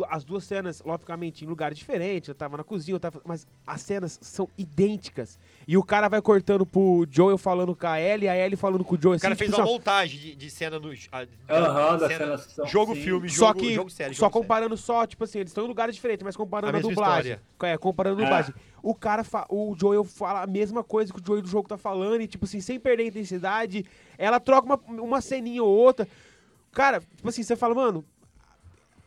[0.09, 2.27] As duas cenas, logicamente, em lugares diferentes.
[2.29, 5.39] Eu tava na cozinha, eu tava, mas as cenas são idênticas.
[5.67, 8.95] E o cara vai cortando pro Joel falando com a Ellie, a Ellie falando com
[8.95, 9.17] o Joel.
[9.17, 10.91] O cara assim, fez tipo uma assim, ó, montagem de, de cena no.
[11.11, 13.01] a- Aham, das cena- Jogo, sim.
[13.01, 14.13] filme, Só jogo, que, jogo série.
[14.15, 14.43] só jogo série.
[14.43, 17.37] comparando só, tipo assim, eles estão em lugares diferentes, mas comparando A a, dublagem.
[17.61, 18.25] É, comparando a É.
[18.25, 18.53] dublagem.
[18.81, 21.77] O cara, fa- o Joel fala a mesma coisa que o Joel do jogo tá
[21.77, 23.85] falando, e tipo assim, sem perder a intensidade,
[24.17, 26.07] ela troca uma, uma ceninha ou outra.
[26.71, 28.03] Cara, tipo assim, você fala, mano,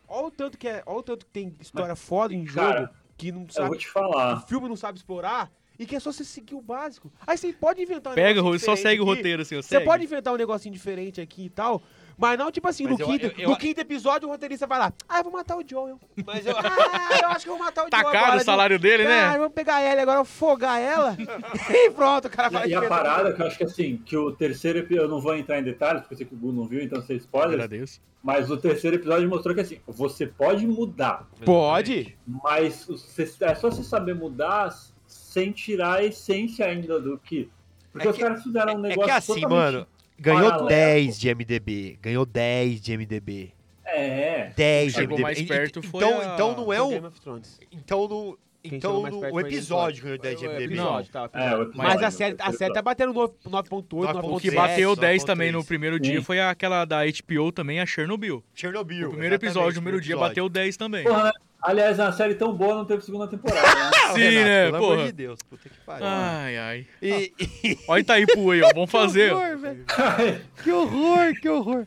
[0.09, 2.90] olha o tanto que é, olha o tanto que tem história foda em jogo cara,
[3.16, 4.40] que não Eu sabe, vou te o falar.
[4.47, 5.51] filme não sabe explorar.
[5.79, 7.12] E que é só você seguir o básico.
[7.27, 9.16] Aí você pode inventar um Pega, só segue o aqui.
[9.16, 9.85] roteiro, assim, Você segue.
[9.85, 11.83] pode inventar um negocinho diferente aqui e tal,
[12.16, 14.66] mas não tipo assim, Mas no, eu- quinto, eu- eu- no quinto episódio o roteirista
[14.66, 15.98] vai lá, ah, eu vou matar o Joel.
[16.24, 18.44] Mas eu, Ah, eu acho que eu vou matar o Tá Joel caro agora, o
[18.44, 19.38] salário dele, Ah, né?
[19.38, 21.16] vamos pegar ela agora, afogar ela
[21.70, 24.16] e pronto, o cara vai E, e a parada que eu acho que assim, que
[24.16, 26.52] o terceiro episódio, eu não vou entrar em detalhes, porque eu sei que o Gu
[26.52, 28.00] não viu, então sem spoilers, Agradeço.
[28.22, 32.16] mas o terceiro episódio mostrou que assim, você pode mudar, Pode.
[32.26, 34.74] mas você- é só você saber mudar
[35.07, 37.48] sem tirar a essência ainda do que.
[37.92, 39.05] Porque É os que- caras fizeram um É negócio.
[39.05, 39.87] que assim, totalmente- mano,
[40.18, 40.68] ganhou paralelo.
[40.68, 41.98] 10 de MDB.
[42.02, 43.52] Ganhou 10 de MDB.
[43.85, 44.50] É.
[44.57, 45.22] 10 de Chegou MDB.
[45.22, 46.88] mais perto e- foi então, a- então não é o.
[46.90, 47.61] Game of Thrones.
[47.72, 48.37] Então.
[48.62, 50.64] Quem Então chegou mais no, o episódio ganhou 10 de MDB.
[50.74, 54.40] episódio, tá, o É, Mas a série, a série tá batendo 9.8, 9.8, O O
[54.40, 55.00] que 9.7, bateu 9.3.
[55.00, 56.24] 10 também no primeiro dia Sim.
[56.24, 58.42] foi aquela da HBO também, a Chernobyl.
[58.52, 59.07] Chernobyl.
[59.07, 61.05] O primeiro episódio, o primeiro dia, bateu 10 também.
[61.05, 61.33] Porra,
[61.66, 63.90] Aliás, é uma série tão boa, não teve segunda temporada, né?
[64.07, 65.07] Ah, Sim, Renato, né, Pelo amor porra.
[65.07, 66.07] de Deus, puta que pariu.
[66.07, 66.87] Ai, ai.
[67.02, 67.33] E,
[67.64, 68.68] e- Olha Itaipu aí, ó.
[68.72, 69.31] Vamos fazer.
[69.31, 69.85] Que horror, velho.
[70.62, 71.87] Que horror, que horror.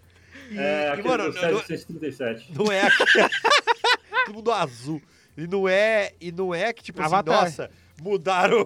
[0.52, 2.52] E, é, e, aquele mano, não, 737.
[2.54, 2.90] não é.
[4.26, 5.02] Todo mundo azul.
[5.38, 6.12] E não é.
[6.20, 7.44] E não é que, tipo assim, Avatar.
[7.46, 8.66] nossa, mudaram.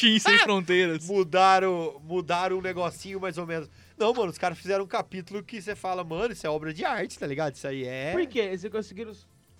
[0.00, 1.04] Team sem fronteiras.
[1.06, 3.68] mudaram, mudaram um negocinho mais ou menos.
[3.98, 6.84] Não, mano, os caras fizeram um capítulo que você fala, mano, isso é obra de
[6.84, 7.54] arte, tá ligado?
[7.54, 8.12] Isso aí é.
[8.12, 8.38] Por quê?
[8.38, 9.12] Eles conseguiram.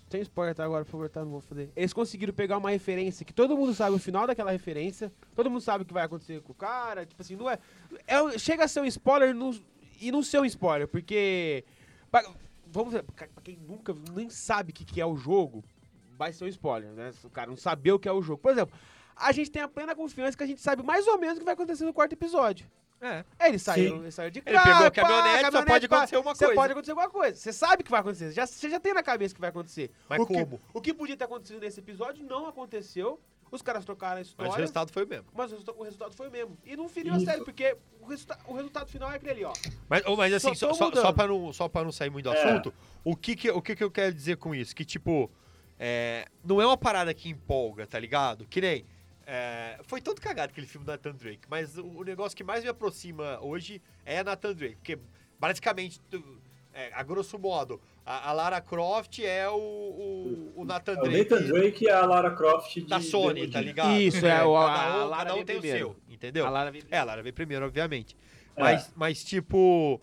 [0.09, 0.63] Sem spoiler, tá?
[0.65, 1.23] Agora, por favor, tá?
[1.23, 1.69] Não vou foder.
[1.75, 5.11] Eles conseguiram pegar uma referência que todo mundo sabe o final daquela referência.
[5.35, 7.05] Todo mundo sabe o que vai acontecer com o cara.
[7.05, 7.59] Tipo assim, não é.
[8.07, 9.55] é chega a ser um spoiler no-
[10.01, 11.63] e não ser um spoiler, porque.
[12.09, 12.27] pra-
[12.71, 15.63] vamos ver, pra quem nunca nem sabe o que, que é o jogo,
[16.17, 17.11] vai ser um spoiler, né?
[17.23, 18.41] O cara não saber o que é o jogo.
[18.41, 18.75] Por exemplo,
[19.15, 21.45] a gente tem a plena confiança que a gente sabe mais ou menos o que
[21.45, 22.65] vai acontecer no quarto episódio.
[23.01, 23.23] É.
[23.39, 25.95] É, Ele saiu, ele saiu de Ele carro, pegou a pá, caminhonete, só pode pá.
[25.97, 26.59] acontecer uma Você coisa.
[26.61, 27.35] pode acontecer alguma coisa.
[27.37, 28.31] Você sabe que vai acontecer.
[28.31, 29.89] Já, você já tem na cabeça que vai acontecer.
[30.09, 30.59] Mas o que, como?
[30.73, 33.19] o que podia ter acontecido nesse episódio não aconteceu.
[33.51, 34.51] Os caras trocaram a Mas história.
[34.51, 35.25] o resultado foi o mesmo.
[35.33, 36.55] Mas o, o resultado foi o mesmo.
[36.65, 37.25] E não feriu a Isso.
[37.25, 39.53] série, porque o, resulta- o resultado final é aquele ali, ó.
[39.89, 42.43] Mas, mas assim, Só só, só, pra não, só pra não sair muito do É.
[42.43, 42.71] assunto,
[43.03, 44.75] o, que, que, o que, que eu quero dizer com isso?
[44.75, 45.31] Que, tipo,
[45.79, 48.45] é, não é uma parada que empolga, tá ligado?
[48.45, 48.85] Que nem.
[49.31, 52.63] É, foi todo cagado aquele filme do Nathan Drake, mas o, o negócio que mais
[52.63, 54.97] me aproxima hoje é Nathan Drake, porque
[55.39, 56.41] basicamente, tu-
[56.73, 61.01] é, a grosso modo, a, a Lara Croft é o, o, o Nathan É O
[61.03, 63.91] Drake Nathan Drake e a Lara Croft de da Sony, de- tá ligado?
[64.01, 65.87] Isso, é, o- a- cada a um, Lara cada um veio tem o primeiro.
[65.89, 66.45] seu, entendeu?
[66.47, 68.17] A Lara veio- É, a Lara veio primeiro, obviamente.
[68.55, 68.61] É.
[68.63, 70.01] Mas, mas, tipo.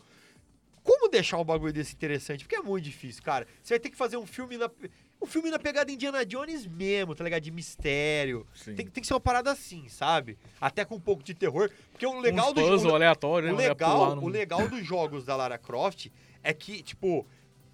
[0.85, 2.45] Como deixar um bagulho desse interessante?
[2.45, 3.45] Porque é muito difícil, cara.
[3.61, 4.71] Você vai ter que fazer um filme na.
[5.20, 7.42] Um filme na pegada Indiana Jones mesmo, tá ligado?
[7.42, 8.46] De mistério.
[8.55, 8.74] Sim.
[8.74, 10.37] Tem, tem que ser uma parada assim, sabe?
[10.61, 11.70] Até com um pouco de terror.
[11.90, 12.94] Porque o legal Uns do puzzle jogo.
[12.94, 13.52] aleatório, né?
[13.55, 16.09] O Vai legal, pular no- o legal dos jogos da Lara Croft
[16.42, 17.26] é que, tipo,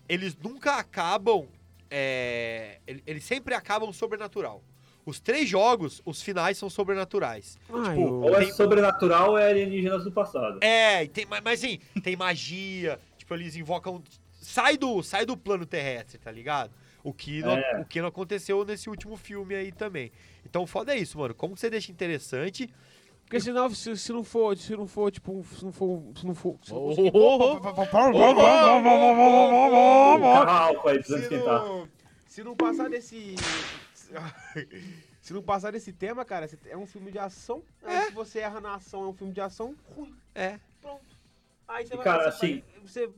[0.09, 1.47] eles nunca acabam.
[1.95, 4.63] é, ele- eles sempre acabam sobrenatural.
[5.05, 7.59] Os três jogos, os finais são sobrenaturais.
[7.69, 10.59] Ai, tipo, o- Ou é Tem- sobrenatural ou é alienígenas do passado.
[10.63, 14.03] É, e tem, mas, mas assim, tem magia, tipo, eles invocam.
[14.41, 16.73] Sai do, sai do plano terrestre, tá ligado?
[17.05, 17.81] O que, não, É.
[17.81, 20.13] o que não aconteceu nesse último filme aí também.
[20.47, 21.35] Então, foda é isso, mano.
[21.35, 22.73] Como você deixa interessante?
[23.25, 26.27] Porque senão, se, se não for, se não for, tipo, um- se não for, se
[26.27, 26.59] não for...
[26.63, 27.61] Se não Oh, oh,
[30.83, 31.89] precisando
[32.27, 33.35] se não, passar desse...
[35.21, 37.63] Se não passar desse tema, cara, é um filme de ação.
[37.83, 40.15] Aí se você erra na ação, é um filme de ação ruim.
[40.35, 40.59] É.
[40.81, 41.01] Pronto.
[41.69, 43.11] Aí você E, vai, cara, você, vai- assim- você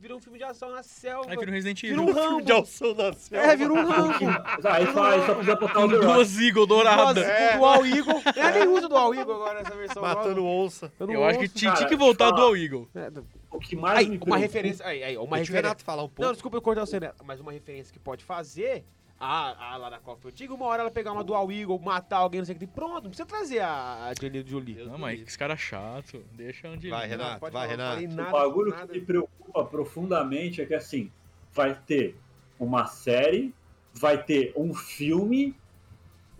[0.00, 1.30] vira um filme de ação na selva.
[1.30, 2.08] Aí vira um Resident Vira Evil.
[2.08, 2.42] um Rambo.
[2.42, 3.46] De alção na selva.
[3.46, 4.14] É, vira um Rambo.
[4.64, 7.24] Aí só, aí só precisa botar o The duas Eagle douradas.
[7.24, 7.56] É.
[7.56, 8.22] Dual Eagle.
[8.36, 10.02] Eu nem uso Dual Eagle agora nessa versão.
[10.02, 10.92] Matando onça.
[10.98, 12.88] não Eu acho que tinha, que voltar Dual Eagle.
[12.94, 13.10] É,
[13.50, 14.86] O que mais Aí, me uma preocupa- referência.
[14.86, 15.60] Aí, aí, uma Deixa o referência.
[15.62, 16.22] Renato falar um pouco.
[16.22, 18.84] Não, desculpa eu cortar você, Neto, mas uma referência que pode fazer.
[19.22, 22.46] A, a Lara Croft antiga, uma hora ela pegar uma Dual Eagle, matar alguém, não
[22.46, 22.66] sei o que.
[22.66, 24.74] Pronto, não precisa trazer a, a Angelina Jolie.
[24.76, 26.24] Deus Não, mas esse cara é chato.
[26.32, 27.40] Deixa onde Vai, ele- Renato.
[27.40, 27.90] Vai, falar, Renato.
[27.96, 28.86] falei O nada, bagulho nada.
[28.86, 31.12] que me preocupa profundamente é que assim,
[31.52, 32.16] vai ter
[32.58, 33.54] uma série,
[33.92, 35.54] vai ter um filme,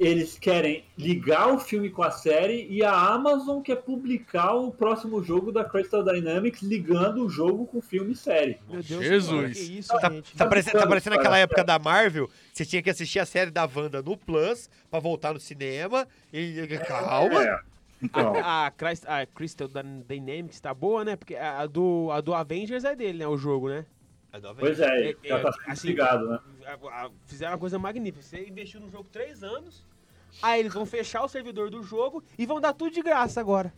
[0.01, 5.23] eles querem ligar o filme com a série e a Amazon quer publicar o próximo
[5.23, 8.59] jogo da Crystal Dynamics ligando o jogo com filme e série.
[8.67, 9.53] Meu Deus, Jesus.
[9.59, 10.35] que isso, Tá, gente.
[10.35, 13.69] tá parecendo, tá parecendo aquela época da Marvel, você tinha que assistir a série da
[13.73, 16.09] Wanda no Plus pra voltar no cinema.
[16.33, 17.45] E calma.
[17.45, 17.61] É,
[18.03, 21.15] então, A, a, Christ- a Crystal Dyn- Dynamics tá boa, né?
[21.15, 23.27] Porque a, a do, a do Avengers é dele, né?
[23.29, 23.85] O jogo, né?
[24.59, 26.39] pois é, É, já é, tá sendo assim, ligado, né?
[26.65, 28.23] A- a- Fizeram uma coisa magnífica.
[28.23, 29.85] Você investiu no jogo três anos,
[30.43, 33.73] aí eles vão fechar o servidor do jogo e vão dar tudo de graça agora.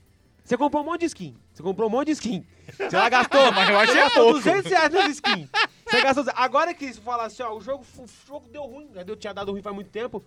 [0.45, 1.37] Você comprou um monte de skin.
[1.53, 2.45] Você comprou um monte de skin.
[2.77, 3.51] Você lá gastou.
[3.53, 4.39] Mas eu acho você que é gastou pouco.
[4.41, 5.49] 200 reais nas skins.
[5.87, 6.25] Você gastou.
[6.35, 9.33] Agora que isso fala assim, ó, o jogo, o jogo deu ruim, já deu, tinha
[9.33, 10.23] dado ruim faz muito tempo.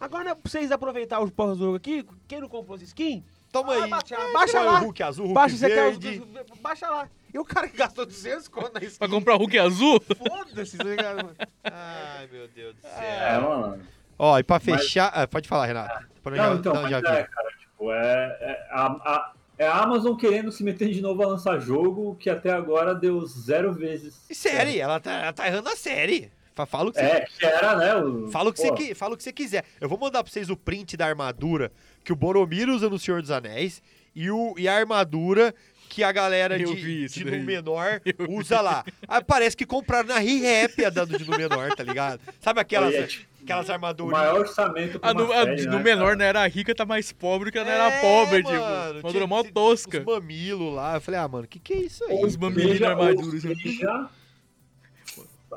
[0.00, 3.74] Agora não é pra vocês aproveitar o porra-jogo aqui, quem não comprou as skins, Toma
[3.74, 3.90] Ah, aí.
[3.90, 4.80] baixa- É, baixa lá.
[4.80, 6.22] O Hulk azul, Hulk baixa, você quer verde.
[6.52, 7.08] os, baixa lá.
[7.34, 10.00] E o cara que gastou 200 conto na skin, Pra comprar Hulk azul?
[10.00, 11.36] foda-se, tá ligado, mano?
[11.64, 12.90] Ai, meu Deus do céu.
[12.98, 13.82] É, mano.
[14.22, 15.06] Ó, e pra fechar...
[15.14, 16.04] ah, pode falar, Renato.
[16.22, 19.66] Pra Não, já- então, não, mas já é, cara, tipo, é, é, a, a- é
[19.66, 23.72] a Amazon querendo se meter de novo a lançar jogo que até agora deu zero
[23.72, 24.20] vezes.
[24.28, 26.30] E série, ela tá, ela tá errando a série.
[26.54, 27.94] Fa- Fala o que você É, que era, né?
[27.96, 29.64] O, Fala o que, você, pô, fala o que você quiser.
[29.80, 31.72] Eu vou mandar pra vocês o print da armadura
[32.04, 33.82] que o Boromir usa no Senhor dos Anéis
[34.14, 35.54] e, o, e a armadura
[35.88, 37.24] que a galera Eu de, de.
[37.24, 38.84] Númenor usa lá.
[39.08, 42.20] Ah, parece que compraram na ReHap a dando de Númenor, tá ligado?
[42.40, 44.18] Sabe aquelas, Aí é, tipo, aquelas O armaduras?
[44.18, 46.16] maior orçamento pra A uma no, a série, no né, menor, cara?
[46.16, 46.24] né?
[46.26, 48.64] Era rica, tá mais pobre que ela era É, pobre, mano, tipo.
[49.06, 49.98] Armadura mó tinha tosca.
[49.98, 50.94] Os mamilos lá.
[50.96, 52.24] Eu falei, ah, mano, que que é isso aí?
[52.24, 54.08] Os mamilinhos seja- na armadura, ou seja,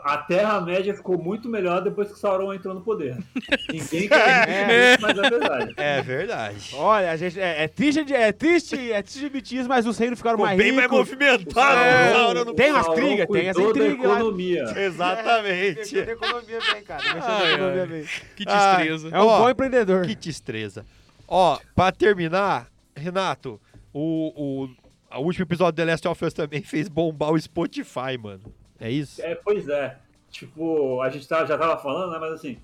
[0.03, 3.17] A Terra-média ficou muito melhor depois que Sauron entrou no poder.
[3.71, 4.93] Ninguém quer É.
[4.95, 5.73] isso, mas é verdade.
[5.77, 6.71] É verdade.
[6.75, 9.85] Olha, a gente, é, é triste, de- é triste, é triste de admitir isso, mas
[9.85, 10.97] os reinos ficaram Ficou mais bem mais ricos.
[10.99, 11.79] movimentado.
[11.79, 14.15] É, na hora no- tem umas intrigas, tem essa intriga lá.
[14.15, 14.63] economia.
[14.77, 15.75] Exatamente.
[15.77, 17.01] Mexeu na economia bem, cara.
[17.21, 18.05] Ai, economia bem.
[18.35, 19.09] Que Ah, destreza.
[19.11, 20.05] É um Ó, bom empreendedor.
[20.07, 20.85] Que destreza.
[21.27, 23.59] Ó, pra terminar, Renato,
[23.93, 24.69] o, o,
[25.19, 28.41] o último episódio de The Last of Us também fez bombar o Spotify, mano.
[28.79, 29.21] É isso?
[29.21, 29.97] É, pois é.
[30.31, 32.17] Tipo, a gente tá- já tava falando, né?
[32.19, 32.57] Mas assim,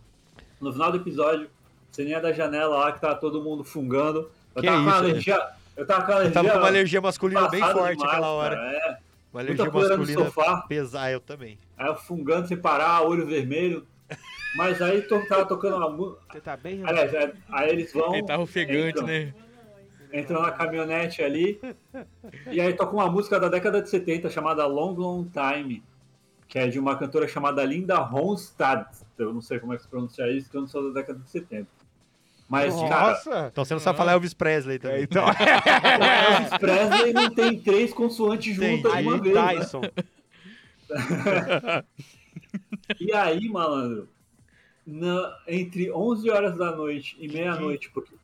[0.59, 1.49] no final do episódio,
[1.91, 4.29] ceninha da janela lá que tava todo mundo fungando.
[4.55, 5.47] Eu Que tava com isso, uma alergia.
[5.77, 6.33] Eu tava com uma Eu alergia.
[6.33, 8.55] tava com uma alergia masculina bem forte demais, aquela hora.
[8.55, 8.97] cara, É,
[9.31, 10.57] Uma muita alergia no masculina sofá.
[10.67, 11.57] pesar, eu também.
[11.77, 13.85] Aí eu fungando sem parar, olho vermelho.
[14.55, 16.21] Mas aí to, tava tocando uma música.
[16.33, 16.81] Você tá bem?
[16.83, 18.15] Aliás, é- aí eles vão.
[18.15, 19.31] Ele tava ofegante, entram, né?
[20.11, 21.61] Entram na caminhonete ali.
[22.51, 25.83] E aí toca uma música da década de 70 chamada Long Long Time.
[26.49, 28.89] Que é de uma cantora chamada Linda Ronstadt.
[29.17, 31.19] Eu não sei como é que se pronuncia isso, porque eu não sou da década
[31.19, 31.67] de 70.
[32.49, 33.47] Mas, cara, Nossa!
[33.51, 35.03] Então você não sabe falar Elvis Presley também.
[35.03, 39.35] Então, Elvis Presley não tem três consoantes juntas de uma vez.
[39.35, 39.55] né?
[39.55, 39.81] Tyson.
[42.99, 44.09] E aí, malandro,
[44.85, 48.15] na- entre 11 horas da noite e meia-noite, porque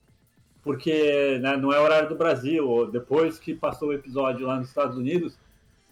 [0.63, 2.89] porque né, não é horário do Brasil.
[2.91, 5.37] Depois que passou o episódio lá nos Estados Unidos,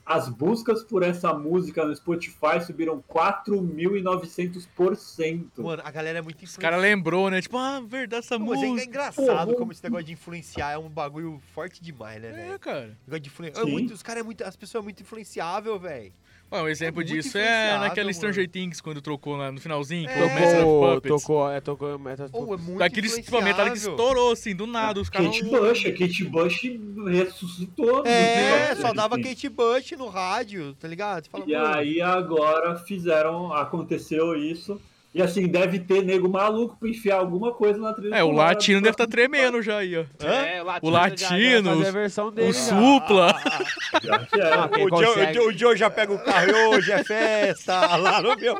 [0.05, 5.47] as buscas por essa música no Spotify subiram 4.900%.
[5.57, 7.41] Mano, a galera é muito Os caras lembrou, né?
[7.41, 8.89] Tipo, ah, verdade, essa Pô, mas é música.
[8.89, 12.97] engraçado Pô, como esse negócio de influenciar é um bagulho forte demais, né, É, cara.
[13.07, 13.59] Negócio de.
[13.59, 14.43] É muito- os caras é muito.
[14.43, 16.11] As pessoas é muito influenciável, velho.
[16.51, 18.51] Ué, um exemplo muito disso é influenciável, naquele Stranger mano.
[18.51, 20.13] Things, quando trocou lá no finalzinho, É.
[20.13, 21.09] com o Master of Tocou, Puppets.
[21.23, 23.91] tocou, é, tocou, Metal Ou é muito Daquele tipo, a Metallica influenciável.
[24.05, 25.01] estourou, assim, do nada.
[25.01, 25.27] Os caras.
[25.29, 26.61] Kate Bush, a Kate Bush
[27.07, 28.05] ressuscitou.
[28.05, 29.19] É, só dava.
[29.19, 31.27] Kate Bush no rádio, tá ligado?
[31.29, 34.79] Fala, E mano, aí agora fizeram, aconteceu isso.
[35.13, 38.15] E assim, deve ter nego maluco pra enfiar alguma coisa na trilha.
[38.15, 40.05] É, o latino deve estar próximo tremendo já aí, ó.
[40.25, 42.49] É, o latino, O latino, já- já fazia os- a versão dele.
[42.49, 42.59] O já.
[42.59, 43.35] supla.
[44.03, 44.53] Já é.
[44.53, 48.19] Ah, o, Joe, consegue- o Joe já pega o carro e hoje é festa lá
[48.23, 48.55] no meu.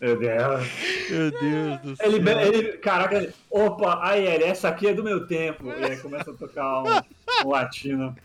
[0.00, 0.66] Meu Deus.
[1.10, 2.06] Meu Deus do céu.
[2.12, 5.68] Ele, ele, caraca, ele, opa, aí ele, essa aqui é do meu tempo.
[5.68, 8.16] E aí começa a tocar um, um latino.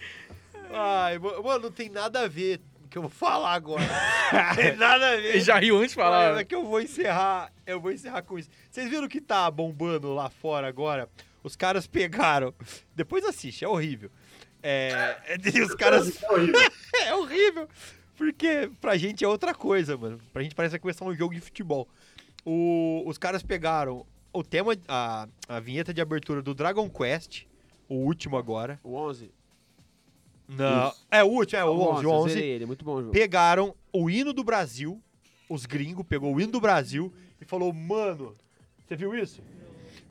[0.74, 2.60] Ai, mano, não tem nada a ver
[2.96, 3.84] que eu vou falar agora.
[4.56, 5.26] Tem nada a ver.
[5.32, 6.40] Ele já riu antes de Mas falar.
[6.40, 8.50] É que eu vou encerrar, eu vou encerrar com isso.
[8.72, 11.10] Vocês viram que tá bombando lá fora agora?
[11.44, 12.54] Os caras pegaram.
[12.96, 14.10] Depois assiste, é horrível.
[14.64, 15.18] É,
[15.54, 16.24] e os caras.
[16.24, 16.72] É horrível.
[17.06, 17.70] é horrível.
[18.16, 20.18] Porque pra gente é outra coisa, mano.
[20.32, 21.90] Pra gente parece que vai começar um jogo de futebol.
[22.46, 27.44] O- os caras pegaram o tema, a, a vinheta de abertura do Dragon Quest,
[27.90, 28.80] o último agora.
[28.82, 29.32] O 11.
[30.48, 32.34] Não, é o último, é o 11, o eu 11.
[32.34, 33.12] zerei ele, muito bom jogo.
[33.12, 35.02] pegaram o hino do Brasil,
[35.50, 38.36] os gringos pegou o hino do Brasil e falou, mano,
[38.86, 39.42] você viu isso?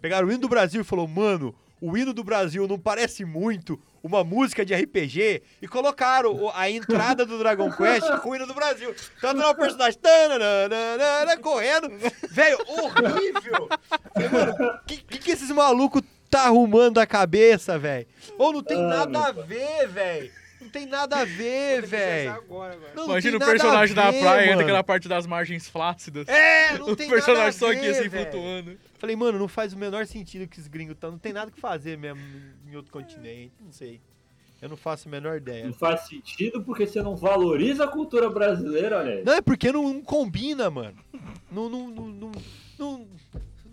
[0.00, 3.80] Pegaram o hino do Brasil e falou, mano, o hino do Brasil não parece muito
[4.02, 8.54] uma música de RPG e colocaram a entrada do Dragon Quest com o hino do
[8.54, 8.94] Brasil.
[9.20, 11.88] Tanto lá o personagem tananana, correndo,
[12.30, 13.68] velho, horrível.
[14.12, 16.02] Falei, Mano, que, que que esses malucos
[16.34, 18.06] tá arrumando a cabeça, velho?
[18.38, 20.30] Ou não tem Ah, nada a ver, velho.
[20.60, 22.42] Não tem nada a ver, velho.
[23.04, 24.84] Imagina o personagem da ver, praia, entra mano.
[24.84, 26.26] parte das margens flácidas.
[26.26, 28.30] É, não o tem personagem nada a só aqui ver, assim velho.
[28.30, 28.76] flutuando.
[28.98, 31.10] Falei, mano, não faz o menor sentido que esses gringos estão.
[31.12, 32.20] Não tem nada que fazer mesmo
[32.66, 33.52] em outro continente.
[33.60, 34.00] Não sei.
[34.62, 35.66] Eu não faço a menor ideia.
[35.66, 39.24] Não faz sentido porque você não valoriza a cultura brasileira, olha aí.
[39.24, 40.96] Não, é porque não, não combina, mano.
[41.52, 42.32] Não, não, não, não,
[42.78, 43.06] não,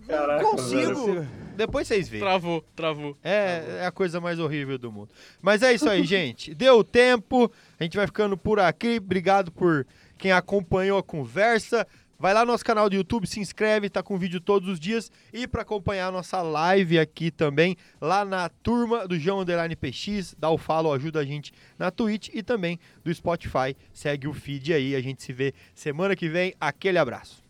[0.07, 1.05] Caraca, não consigo.
[1.13, 1.29] velho.
[1.55, 2.21] Depois vocês veem.
[2.21, 3.17] Travou, travou.
[3.23, 5.09] É, é a coisa mais horrível do mundo.
[5.41, 6.53] Mas é isso aí, gente.
[6.55, 7.51] Deu tempo.
[7.79, 8.97] A gente vai ficando por aqui.
[8.97, 9.85] Obrigado por
[10.17, 11.85] quem acompanhou a conversa.
[12.17, 15.11] Vai lá no nosso canal do YouTube, se inscreve, tá com vídeo todos os dias.
[15.33, 20.35] E para acompanhar a nossa live aqui também, lá na turma do João Underline PX,
[20.37, 23.75] dá o follow, ajuda a gente na Twitch e também do Spotify.
[23.91, 26.53] Segue o feed aí, a gente se vê semana que vem.
[26.61, 27.40] Aquele abraço.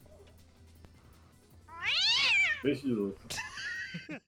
[2.64, 3.16] Beijo de.